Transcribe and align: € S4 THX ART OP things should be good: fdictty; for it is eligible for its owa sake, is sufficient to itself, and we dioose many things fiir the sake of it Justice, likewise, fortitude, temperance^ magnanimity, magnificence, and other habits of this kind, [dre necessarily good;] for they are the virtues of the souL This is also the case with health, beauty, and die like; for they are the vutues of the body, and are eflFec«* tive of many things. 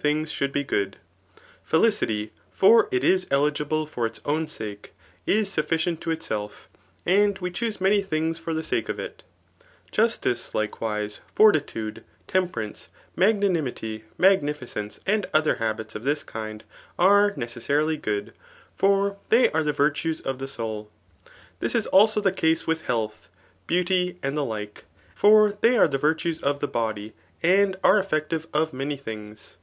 € 0.00 0.02
S4 0.02 0.06
THX 0.06 0.06
ART 0.06 0.08
OP 0.08 0.18
things 0.24 0.32
should 0.32 0.52
be 0.52 0.64
good: 0.64 0.96
fdictty; 1.70 2.30
for 2.50 2.88
it 2.90 3.04
is 3.04 3.26
eligible 3.30 3.84
for 3.84 4.06
its 4.06 4.18
owa 4.20 4.48
sake, 4.48 4.94
is 5.26 5.52
sufficient 5.52 6.00
to 6.00 6.10
itself, 6.10 6.70
and 7.04 7.38
we 7.40 7.50
dioose 7.50 7.82
many 7.82 8.00
things 8.00 8.40
fiir 8.40 8.54
the 8.54 8.62
sake 8.62 8.88
of 8.88 8.98
it 8.98 9.24
Justice, 9.92 10.54
likewise, 10.54 11.20
fortitude, 11.34 12.02
temperance^ 12.26 12.86
magnanimity, 13.14 14.04
magnificence, 14.16 14.98
and 15.04 15.26
other 15.34 15.56
habits 15.56 15.94
of 15.94 16.02
this 16.02 16.24
kind, 16.24 16.64
[dre 16.98 17.34
necessarily 17.36 17.98
good;] 17.98 18.32
for 18.78 19.18
they 19.28 19.50
are 19.50 19.62
the 19.62 19.74
virtues 19.74 20.22
of 20.22 20.38
the 20.38 20.48
souL 20.48 20.90
This 21.58 21.74
is 21.74 21.86
also 21.88 22.22
the 22.22 22.32
case 22.32 22.66
with 22.66 22.86
health, 22.86 23.28
beauty, 23.66 24.18
and 24.22 24.34
die 24.36 24.40
like; 24.44 24.84
for 25.14 25.58
they 25.60 25.76
are 25.76 25.88
the 25.88 25.98
vutues 25.98 26.42
of 26.42 26.60
the 26.60 26.68
body, 26.68 27.12
and 27.42 27.76
are 27.84 28.02
eflFec«* 28.02 28.28
tive 28.30 28.46
of 28.54 28.72
many 28.72 28.96
things. 28.96 29.58